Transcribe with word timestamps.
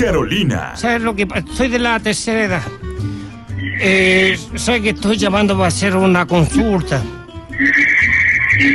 Carolina. 0.00 0.72
¿Sabes 0.76 1.02
lo 1.02 1.14
que 1.14 1.26
pasa? 1.26 1.44
Soy 1.52 1.68
de 1.68 1.78
la 1.78 2.00
tercera 2.00 2.44
edad. 2.44 2.62
Eh, 3.80 4.38
sé 4.56 4.80
que 4.80 4.90
estoy 4.90 5.16
llamando 5.16 5.54
para 5.54 5.68
hacer 5.68 5.94
una 5.94 6.26
consulta. 6.26 7.02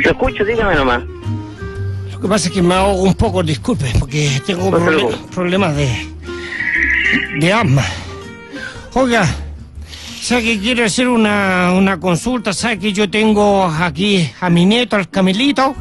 Lo 0.04 0.10
escucho, 0.10 0.44
dígame 0.44 0.74
nomás. 0.76 1.02
Lo 2.12 2.20
que 2.20 2.28
pasa 2.28 2.48
es 2.48 2.54
que 2.54 2.62
me 2.62 2.74
ahogo 2.74 3.02
un 3.02 3.14
poco, 3.14 3.42
disculpe, 3.42 3.92
porque 3.98 4.40
tengo 4.46 4.70
No 4.70 5.08
problemas 5.34 5.76
de, 5.76 6.08
de 7.38 7.52
asma. 7.52 7.84
Oiga, 8.94 9.26
sé 10.20 10.42
que 10.42 10.58
quiere 10.58 10.84
hacer 10.84 11.08
una, 11.08 11.72
una 11.72 12.00
consulta, 12.00 12.52
sabe 12.52 12.78
que 12.78 12.92
yo 12.92 13.10
tengo 13.10 13.64
aquí 13.66 14.30
a 14.40 14.48
mi 14.48 14.64
nieto, 14.64 14.96
al 14.96 15.10
Camilito. 15.10 15.74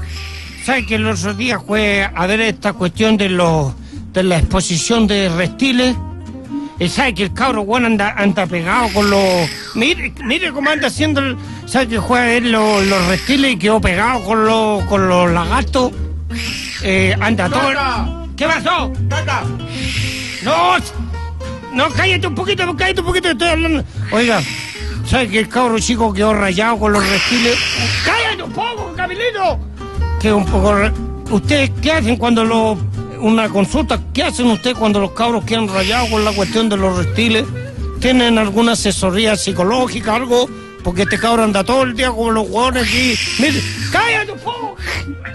Sabe 0.63 0.85
que 0.85 0.97
los 0.97 1.21
otros 1.21 1.37
días 1.37 1.61
fue 1.65 2.09
a 2.13 2.25
ver 2.25 2.41
esta 2.41 2.73
cuestión 2.73 3.15
de 3.17 3.29
los 3.29 3.73
de 4.15 4.23
la 4.23 4.37
exposición 4.39 5.05
de 5.05 5.29
reptiles. 5.29 5.95
Y 6.79 6.89
sabe 6.89 7.13
que 7.13 7.23
el 7.23 7.33
cabro 7.33 7.63
bueno 7.63 7.87
anda, 7.87 8.15
anda 8.17 8.45
pegado 8.47 8.89
con 8.93 9.09
los. 9.09 9.49
Mire, 9.75 10.13
mire 10.23 10.51
cómo 10.51 10.69
anda 10.69 10.87
haciendo 10.87 11.21
el. 11.21 11.37
Sabe 11.65 11.87
que 11.87 11.97
juega 11.99 12.25
ver 12.25 12.43
los, 12.43 12.85
los 12.85 13.05
reptiles 13.07 13.53
y 13.53 13.57
quedó 13.57 13.79
pegado 13.79 14.23
con 14.25 14.45
los, 14.45 14.83
con 14.85 15.07
los 15.07 15.31
lagartos. 15.31 15.91
Eh, 16.83 17.15
anda 17.21 17.47
todo. 17.49 17.69
el- 17.71 18.35
¿Qué 18.35 18.45
pasó? 18.45 18.91
No, 20.43 20.75
no, 21.73 21.89
cállate 21.89 22.27
un 22.27 22.35
poquito, 22.35 22.75
cállate 22.75 22.99
un 22.99 23.05
poquito, 23.07 23.29
estoy 23.29 23.47
hablando. 23.47 23.83
Oiga, 24.11 24.41
¿sabe 25.05 25.29
que 25.29 25.39
el 25.39 25.47
cabro 25.49 25.79
chico 25.79 26.11
quedó 26.13 26.33
rayado 26.33 26.77
con 26.77 26.91
los 26.93 27.07
reptiles? 27.09 27.57
¡Cállate 28.05 28.43
un 28.43 28.51
poco, 28.51 28.93
Camilito! 28.95 29.59
Que 30.19 30.33
un 30.33 30.45
poco. 30.45 30.75
¿Ustedes 31.31 31.71
qué 31.81 31.93
hacen 31.93 32.17
cuando 32.17 32.43
los. 32.43 32.77
Una 33.25 33.49
consulta, 33.49 33.99
¿qué 34.13 34.21
hacen 34.21 34.45
ustedes 34.51 34.77
cuando 34.77 34.99
los 34.99 35.13
cabros 35.13 35.43
quedan 35.45 35.67
rayados 35.67 36.09
con 36.11 36.23
la 36.23 36.31
cuestión 36.31 36.69
de 36.69 36.77
los 36.77 36.95
reptiles? 36.95 37.43
¿Tienen 37.99 38.37
alguna 38.37 38.73
asesoría 38.73 39.35
psicológica, 39.35 40.13
algo? 40.13 40.47
Porque 40.83 41.01
este 41.01 41.17
cabro 41.17 41.43
anda 41.43 41.63
todo 41.63 41.81
el 41.81 41.95
día 41.95 42.11
con 42.11 42.35
los 42.35 42.47
hueones 42.47 42.83
aquí. 42.83 43.15
Mire, 43.39 43.59
cállate. 43.91 44.33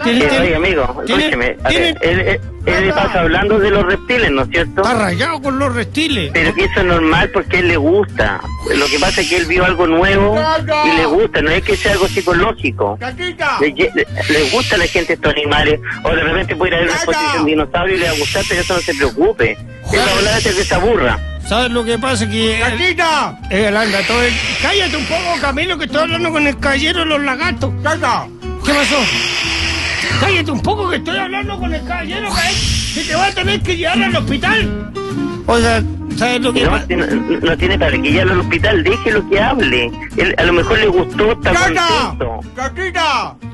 Tiene- 0.05 0.25
oye, 0.41 0.55
amigo, 0.55 0.83
escúcheme. 1.05 1.57
A 1.65 1.69
ver, 1.71 2.41
él 2.67 2.87
le 2.87 2.93
pasa 2.93 3.21
hablando 3.21 3.59
de 3.59 3.71
los 3.71 3.85
reptiles, 3.85 4.31
¿no 4.31 4.43
es 4.43 4.49
cierto? 4.51 4.83
Está 4.83 4.95
rayado 4.95 5.41
con 5.43 5.59
los 5.59 5.75
reptiles. 5.75 6.31
Pero 6.33 6.55
que 6.55 6.65
eso 6.65 6.81
es 6.81 6.87
normal 6.87 7.31
porque 7.33 7.57
a 7.57 7.61
él 7.61 7.69
le 7.69 7.77
gusta. 7.77 8.41
Lo 8.77 8.87
que 8.87 8.99
pasa 8.99 9.21
es 9.23 9.29
que 9.29 9.37
él 9.37 9.47
vio 9.47 9.65
algo 9.65 9.87
nuevo 9.87 10.37
y 10.87 10.97
le 10.97 11.07
gusta, 11.07 11.41
no 11.43 11.51
es 11.51 11.63
que 11.63 11.77
sea 11.77 11.93
algo 11.93 12.09
psicológico. 12.09 12.99
Le, 13.61 13.69
le- 13.73 14.07
le 14.29 14.51
gusta 14.51 14.75
a 14.77 14.79
la 14.79 14.87
gente 14.87 15.15
estos 15.15 15.33
animales. 15.33 15.81
O 16.05 16.11
de 16.11 16.23
repente 16.23 16.57
puede 16.57 16.71
ir 16.73 16.75
a 16.75 16.79
ver 16.81 16.89
una 16.89 16.97
exposición 16.97 17.45
de 17.45 17.51
dinosaurio 17.51 17.97
y 17.97 17.99
le 17.99 18.07
va 18.07 18.13
a 18.13 18.19
gustar, 18.19 18.45
pero 18.49 18.61
eso 18.61 18.75
no 18.75 18.81
se 18.81 18.95
preocupe. 18.95 19.53
Él 19.93 19.99
va 19.99 20.05
a 20.05 20.17
hablar 20.17 20.35
antes 20.35 20.55
que 20.55 20.65
se 20.65 20.75
aburra. 20.75 21.19
¿Sabes 21.49 21.71
lo 21.73 21.85
que 21.85 21.99
pasa? 21.99 22.29
Que 22.31 22.63
él, 22.63 22.97
él 23.51 23.77
anda 23.77 24.03
todo 24.07 24.23
el... 24.23 24.33
Cállate 24.63 24.97
un 24.97 25.05
poco, 25.07 25.41
Camilo, 25.41 25.77
que 25.79 25.87
estoy 25.87 26.03
hablando 26.03 26.31
con 26.31 26.47
el 26.47 26.57
caballero 26.61 27.01
de 27.01 27.07
los 27.07 27.21
lagartos. 27.23 27.73
¿Qué 28.65 28.73
pasó? 28.73 28.99
Cállate 30.21 30.51
un 30.51 30.61
poco, 30.63 30.89
que 30.91 30.97
estoy 30.97 31.17
hablando 31.19 31.59
con 31.59 31.75
el 31.75 31.85
caballero, 31.85 32.29
que 32.95 33.03
te 33.03 33.15
va 33.15 33.27
a 33.27 33.33
tener 33.33 33.61
que 33.63 33.77
llevar 33.77 34.03
al 34.03 34.17
hospital. 34.17 34.93
Oiga, 35.47 35.83
¿sabes 36.17 36.41
lo 36.41 36.53
que 36.53 36.65
No, 36.65 36.79
no, 36.89 37.07
no 37.41 37.57
tiene 37.57 37.79
para 37.79 37.93
que 37.93 37.99
llevarlo 38.11 38.33
al 38.35 38.41
hospital, 38.41 38.85
déjelo 38.85 39.29
que 39.29 39.41
hable. 39.41 39.91
Él, 40.17 40.35
a 40.39 40.43
lo 40.45 40.53
mejor 40.53 40.79
le 40.79 40.87
gustó, 40.87 41.33
está 41.33 41.53
contento. 41.55 42.41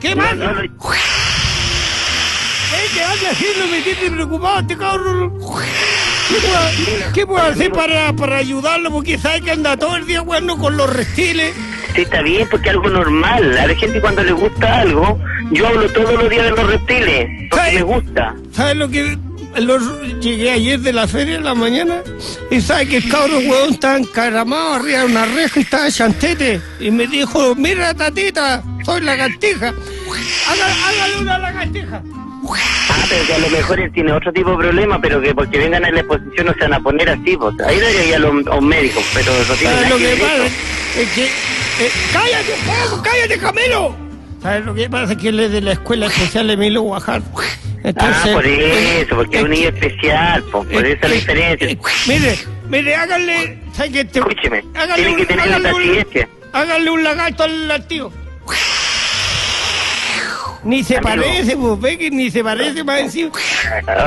¿Qué 0.00 0.14
No, 0.14 0.22
pasa? 0.22 0.34
no 0.34 0.52
lo- 0.55 0.62
¿Eh? 0.62 0.69
¿Qué 2.92 3.02
hace 3.02 3.28
así? 3.28 3.47
No 3.58 3.67
me 3.69 3.80
tiene 3.80 4.11
preocupado 4.11 4.61
este 4.61 4.77
cabrón. 4.77 5.33
¿Qué 6.28 6.34
puedo, 6.41 7.12
qué 7.14 7.27
puedo 7.27 7.42
hacer 7.47 7.70
para, 7.72 8.12
para 8.14 8.36
ayudarlo? 8.39 8.91
Porque 8.91 9.17
sabe 9.19 9.41
que 9.42 9.52
anda 9.52 9.77
todo 9.77 9.97
el 9.97 10.06
día 10.06 10.20
jugando 10.20 10.56
con 10.58 10.77
los 10.77 10.92
reptiles. 10.92 11.55
Sí, 11.94 12.02
está 12.02 12.22
bien, 12.22 12.46
porque 12.50 12.69
es 12.69 12.74
algo 12.74 12.88
normal. 12.91 13.56
A 13.58 13.67
la 13.67 13.74
gente 13.74 14.01
cuando 14.01 14.23
le 14.23 14.33
gusta 14.33 14.80
algo, 14.80 15.18
yo 15.52 15.67
hablo 15.68 15.89
todos 15.92 16.12
los 16.14 16.28
días 16.30 16.45
de 16.45 16.51
los 16.51 16.67
reptiles, 16.70 17.28
porque 17.51 17.73
me 17.74 17.83
gusta. 17.83 18.34
¿Sabes 18.52 18.77
lo 18.77 18.89
que.? 18.89 19.18
los- 19.56 20.02
llegué 20.20 20.51
ayer 20.51 20.78
de 20.80 20.92
la 20.92 21.08
feria 21.08 21.36
en 21.36 21.45
la 21.45 21.55
mañana 21.55 22.02
y 22.51 22.61
sabe 22.61 22.89
que 22.89 22.98
el 22.98 23.08
cabro 23.08 23.39
huevón 23.39 23.70
estaba 23.70 23.96
encaramado 23.96 24.74
arriba 24.74 24.98
de 24.98 25.05
una 25.06 25.24
reja 25.24 25.61
y 25.61 25.62
estaba 25.62 25.90
chantete. 25.90 26.61
Y 26.78 26.90
me 26.90 27.06
dijo: 27.06 27.55
Mira, 27.55 27.95
tatita, 27.95 28.62
soy 28.84 29.01
lagartija. 29.01 29.72
Hágale 30.48 31.17
una 31.20 31.39
lagartija. 31.39 32.02
Ah, 32.55 33.05
pero 33.08 33.27
que 33.27 33.34
a 33.34 33.39
lo 33.39 33.48
mejor 33.51 33.80
él 33.80 33.92
tiene 33.92 34.12
otro 34.12 34.33
tipo 34.33 34.51
de 34.52 34.57
problema, 34.58 35.01
pero 35.01 35.20
que 35.20 35.34
porque 35.34 35.58
vengan 35.58 35.84
a 35.84 35.90
la 35.90 36.01
exposición 36.01 36.46
no 36.46 36.52
se 36.55 36.61
van 36.61 36.74
a 36.74 36.80
poner 36.80 37.08
así, 37.11 37.36
pues. 37.36 37.55
Ahí 37.67 37.79
debería 37.79 38.05
ir 38.08 38.14
a 38.14 38.18
los, 38.20 38.46
a 38.46 38.55
un 38.57 38.68
médico, 38.68 39.02
pero 39.14 39.33
no 39.33 39.55
tiene 39.55 39.74
¿Sabes 39.74 39.83
nada 39.83 39.89
lo 39.89 39.98
que 39.98 40.17
pasa? 40.17 40.46
Es 41.01 41.08
que. 41.14 41.24
eh, 41.24 41.90
¡Cállate 42.12 42.52
un 42.52 42.90
poco! 42.90 43.02
¡Cállate, 43.02 43.39
Camilo! 43.39 43.96
¿Sabes 44.42 44.64
lo 44.64 44.74
que 44.74 44.89
pasa? 44.90 45.17
Que 45.17 45.29
él 45.30 45.40
es 45.40 45.51
de 45.51 45.61
la 45.61 45.73
escuela 45.73 46.07
especial 46.07 46.48
Emilio 46.51 46.83
Guajar. 46.83 47.23
Entonces, 47.83 48.17
Ah, 48.24 48.29
por 48.33 48.46
eh, 48.46 49.01
eso, 49.01 49.17
porque 49.17 49.36
es 49.39 49.42
un 49.42 49.52
eh, 49.52 49.57
niño 49.57 49.68
especial, 49.68 50.42
pues, 50.52 50.68
por 50.68 50.86
eh, 50.86 50.92
eso 50.92 50.98
es 51.02 51.02
la 51.02 51.08
eh, 51.08 51.18
diferencia. 51.18 51.68
eh, 51.70 51.78
mire, 52.07 52.39
mire, 52.68 52.95
háganle. 52.95 53.58
¿Sabes 53.73 53.92
qué? 53.92 54.05
Te- 54.05 54.18
Escúcheme, 54.20 54.64
háganle 54.74 54.95
tiene 54.96 55.11
un- 55.11 55.17
que 55.17 55.27
tener 55.27 55.45
háganle 55.45 55.68
la 55.68 55.74
un- 55.74 55.83
paciencia. 55.83 56.28
Háganle 56.52 56.90
un 56.90 57.05
lagarto 57.05 57.42
al, 57.45 57.70
al 57.70 57.86
tío. 57.86 58.13
Ni 60.66 60.82
se 60.82 60.96
Amigo. 60.96 61.22
parece, 61.22 61.56
pues 61.56 61.80
ve 61.80 61.96
que 61.96 62.10
ni 62.10 62.28
se 62.30 62.42
parece 62.42 62.82
más 62.82 63.00
encima. 63.00 63.30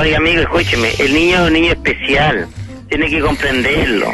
Oye, 0.00 0.14
amigo, 0.14 0.42
escúcheme, 0.42 0.90
el 0.98 1.14
niño 1.14 1.36
es 1.36 1.40
un 1.46 1.52
niño 1.54 1.72
especial, 1.72 2.46
tiene 2.88 3.08
que 3.08 3.20
comprenderlo. 3.20 4.12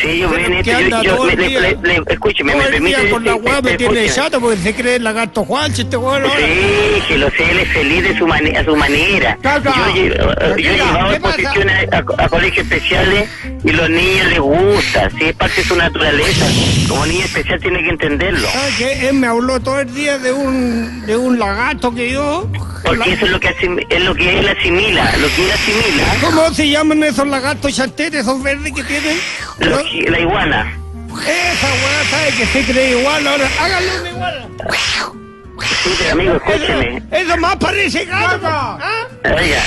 Si 0.00 0.08
ellos 0.08 0.30
Pero 0.34 0.48
ven 0.48 0.54
esto, 0.58 0.80
yo, 0.80 1.02
yo- 1.02 1.24
me- 1.24 1.36
le- 1.36 1.48
le- 1.60 1.78
le- 1.82 2.02
escúcheme, 2.08 2.52
Todo 2.52 2.62
me 2.62 2.68
permite 2.70 3.00
día 3.00 3.10
con 3.10 3.24
la 3.24 3.32
decir- 3.32 3.44
weá 3.46 3.62
me 3.62 3.74
tiene 3.74 4.08
chato 4.10 4.40
porque 4.40 4.56
se 4.58 4.74
cree 4.74 4.96
el 4.96 5.04
lagarto 5.04 5.44
Juancho 5.44 5.82
este. 5.82 5.96
Sí, 5.96 7.02
que 7.08 7.18
lo 7.18 7.30
sé, 7.30 7.50
él 7.50 7.58
es 7.60 7.68
feliz 7.72 8.02
de 8.02 8.18
su, 8.18 8.26
a 8.32 8.64
su 8.64 8.76
manera. 8.76 9.38
Caca. 9.42 9.72
Yo, 9.94 10.04
yo 10.04 10.12
he 10.12 10.54
Mira, 10.56 10.72
llevado 10.72 11.10
¿qué 11.10 11.20
pasa? 11.20 11.36
exposiciones 11.40 11.88
a, 11.92 11.96
a- 11.96 12.24
a 12.24 12.28
colegios 12.28 12.66
especiales 12.66 13.28
y 13.64 13.70
los 13.70 13.88
niños 13.90 14.26
les 14.28 14.40
gusta, 14.40 15.10
sí, 15.10 15.24
es 15.26 15.34
parte 15.36 15.62
de 15.62 15.68
su 15.68 15.76
naturaleza. 15.76 16.46
Como 16.88 17.06
niño 17.06 17.24
especial 17.24 17.60
tiene 17.60 17.82
que 17.82 17.88
entenderlo. 17.90 18.48
¿Sabes 18.48 18.74
qué? 18.76 19.08
Él 19.08 19.14
me 19.14 19.26
habló 19.26 19.60
todo 19.60 19.80
el 19.80 19.94
día 19.94 20.18
de 20.18 20.32
un, 20.32 21.06
de 21.06 21.16
un 21.16 21.38
lagarto 21.38 21.94
que 21.94 22.10
yo... 22.12 22.48
Porque 22.84 23.12
eso 23.14 23.24
es 23.24 23.30
lo 23.30 23.40
que 23.40 23.48
es 23.88 24.02
lo 24.04 24.14
que 24.14 24.38
él 24.40 24.46
asimila, 24.46 25.16
lo 25.16 25.26
que 25.34 25.44
él 25.46 25.50
asimila, 25.52 26.04
¿Cómo 26.20 26.50
se 26.52 26.68
llaman 26.68 27.02
esos 27.02 27.26
lagartos 27.26 27.74
chantetes, 27.74 28.20
esos 28.20 28.42
verdes 28.42 28.72
que 28.74 28.84
tienen? 28.84 29.16
La 30.08 30.20
iguana. 30.20 30.78
Esa 31.10 31.66
weá 31.66 32.04
sabe 32.10 32.30
que 32.36 32.46
se 32.46 32.72
cree 32.72 32.98
igual 32.98 33.26
ahora. 33.26 33.48
Háganle 33.60 34.00
una 34.00 34.10
igual. 34.10 34.48
Sí, 35.82 35.90
pero 35.98 36.12
amigo, 36.12 36.36
escúcheme. 36.36 36.96
Eso, 36.96 37.16
eso 37.16 37.36
más 37.36 37.56
parece 37.56 38.04
gato. 38.04 38.46
¿ah? 38.46 39.06
Oiga, 39.24 39.62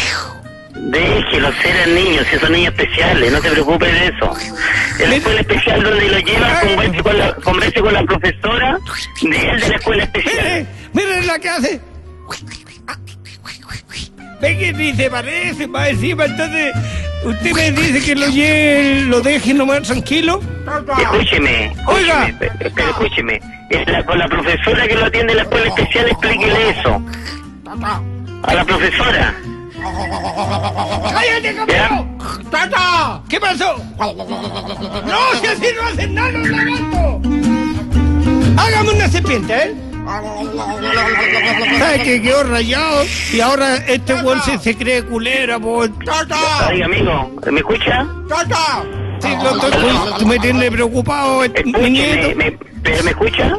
déjelo 0.75 1.51
ser 1.61 1.77
al 1.83 1.95
niño, 1.95 2.21
si 2.29 2.39
son 2.39 2.51
niños 2.51 2.73
especiales, 2.73 3.31
no 3.31 3.41
se 3.41 3.51
preocupe 3.51 3.85
de 3.85 4.07
eso. 4.07 4.33
En 4.99 5.09
la 5.09 5.15
escuela 5.15 5.41
especial 5.41 5.83
donde 5.83 6.07
lo 6.09 6.19
lleva, 6.19 6.59
converse 6.61 7.03
con 7.03 7.17
la, 7.17 7.33
converse 7.35 7.81
con 7.81 7.93
la 7.93 8.03
profesora 8.03 8.79
de 9.21 9.49
él 9.49 9.59
de 9.59 9.69
la 9.69 9.75
escuela 9.75 10.03
especial. 10.03 10.67
Mire, 10.93 11.07
mire 11.07 11.25
la 11.25 11.39
que 11.39 11.49
hace. 11.49 11.81
Ve 14.39 14.57
que 14.57 14.73
ni 14.73 14.93
se 14.93 15.09
parece, 15.09 15.67
más 15.67 15.89
encima, 15.89 16.25
entonces 16.25 16.73
usted 17.23 17.51
me 17.53 17.71
dice 17.71 18.01
que 18.05 18.15
lo 18.15 18.27
lleve, 18.27 19.01
lo 19.03 19.21
deje 19.21 19.53
nomás 19.53 19.83
tranquilo. 19.83 20.39
Escúcheme, 20.99 21.73
Oiga. 21.87 22.27
escúcheme, 22.27 22.33
pe- 22.59 22.71
pero 22.75 22.89
escúcheme. 22.89 23.41
Es 23.69 23.87
la- 23.89 24.05
con 24.05 24.17
la 24.19 24.27
profesora 24.27 24.87
que 24.87 24.95
lo 24.95 25.05
atiende 25.05 25.33
en 25.33 25.37
la 25.37 25.43
escuela 25.43 25.67
especial, 25.67 26.07
explíquele 26.09 26.69
eso. 26.69 27.01
A 28.43 28.53
la 28.53 28.63
profesora. 28.65 29.35
¡Cállate, 31.11 31.55
Camilo! 31.55 32.07
¡Tata! 32.49 33.21
¿Qué 33.29 33.39
pasó? 33.39 33.77
¡No, 33.97 35.39
si 35.39 35.47
así 35.47 35.67
no 35.75 35.87
hacen 35.87 36.13
nada 36.13 36.31
los 36.31 36.47
lagartos! 36.49 37.21
Hágame 38.57 38.89
una 38.91 39.07
serpiente, 39.09 39.53
¿eh? 39.55 39.75
¿Sabes 41.79 42.01
que 42.03 42.21
quedó 42.21 42.43
rayado? 42.43 43.03
Y 43.33 43.39
ahora 43.41 43.75
este 43.87 44.13
weón 44.15 44.41
se, 44.43 44.57
se 44.59 44.75
cree 44.77 45.03
culera, 45.03 45.59
por... 45.59 45.89
Oiga, 46.69 46.85
amigo, 46.85 47.31
¿me 47.51 47.59
escucha? 47.59 48.05
Sí, 49.21 49.27
lo 49.43 49.55
estoy- 49.55 50.19
tú 50.19 50.25
me 50.27 50.39
tienes 50.39 50.71
preocupado, 50.71 51.43
eh, 51.43 51.49
mi 51.65 51.71
Escúcheme, 51.71 51.89
nieto. 51.89 52.35
me, 52.37 52.57
¿pero 52.83 53.03
me 53.03 53.09
escucha? 53.11 53.57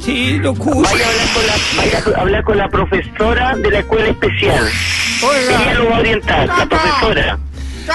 Sí, 0.00 0.38
lo 0.38 0.52
escucho. 0.52 0.80
Vaya 0.82 1.06
a 1.06 1.08
hablar 1.10 1.28
con 1.34 1.46
la, 1.46 1.54
vaya 1.76 1.98
a 1.98 2.20
hablar 2.20 2.44
con 2.44 2.58
la 2.58 2.68
profesora 2.68 3.54
de 3.56 3.70
la 3.70 3.78
escuela 3.80 4.08
especial. 4.08 4.68
Ella 5.18 5.28
Oiga, 5.60 5.74
lo 5.74 5.90
va 5.90 5.96
a 5.96 6.00
orientar, 6.00 6.46
la 6.48 6.66
profesora. 6.66 7.38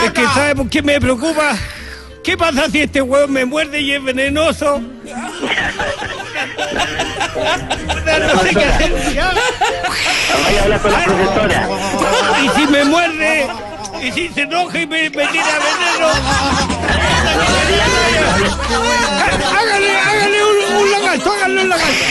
es 0.06 0.12
que 0.12 0.24
¿sabe 0.26 0.56
por 0.56 0.70
qué 0.70 0.82
me 0.82 1.00
preocupa? 1.02 1.56
¿Qué 2.24 2.38
pasa 2.38 2.70
si 2.70 2.82
este 2.82 3.02
hueón 3.02 3.32
me 3.34 3.46
muerde 3.46 3.82
y 3.82 3.92
es 3.94 4.04
venenoso? 4.04 4.82
No 8.30 8.42
sé 8.42 8.50
qué 8.50 8.66
hacer. 8.66 8.92
Vaya 10.44 10.60
a 10.60 10.64
hablar 10.64 10.82
con 10.82 10.92
la 10.92 11.04
profesora. 11.04 11.70
Y 12.44 12.50
si 12.50 12.68
me 12.68 12.84
muerde 12.86 13.48
Y 14.02 14.12
si 14.12 14.30
se 14.30 14.42
enoja 14.42 14.80
y 14.80 14.88
me, 14.88 15.10
me 15.10 15.28
tira 15.28 15.60
veneno. 15.60 16.08
hágale, 19.60 19.98
hágale 20.00 20.44
un, 20.44 20.76
un 20.76 20.92
lagarto, 20.92 21.32
hágale 21.32 21.62
un 21.62 21.70
lagarto. 21.70 22.04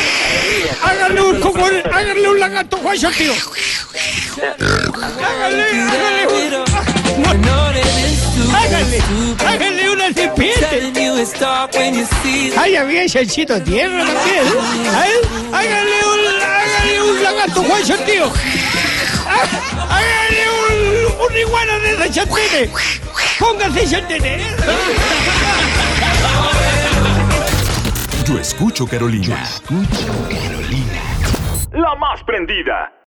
Hágale 0.82 1.20
un 1.20 1.40
cocodrilo, 1.40 1.94
hágale 1.94 2.28
un 2.28 2.40
lagarto, 2.40 2.76
Juan 2.78 2.96
tío. 2.96 3.32
Hágale, 5.22 5.64
hágale 5.82 6.19
Ay, 12.58 12.76
había 12.76 13.06
chanchito 13.08 13.60
tierra 13.62 14.04
también. 14.04 14.44
Ay, 14.94 15.12
hágale 15.52 16.04
un, 16.04 16.42
hágale 16.42 17.02
un 17.02 17.22
lagarto, 17.22 17.62
Juan 17.62 17.82
tío. 18.06 18.32
Hágale 19.88 20.44
un, 20.70 21.30
un 21.30 21.38
iguana 21.38 21.78
de 21.78 22.10
chantene. 22.10 22.70
Póngase 23.38 23.88
chantene. 23.88 24.46
Yo 28.26 28.38
escucho 28.38 28.86
Carolina. 28.86 29.26
Yo 29.26 29.82
escucho 29.82 30.06
Carolina. 30.28 31.02
La 31.72 31.94
más 31.96 32.22
prendida. 32.24 32.92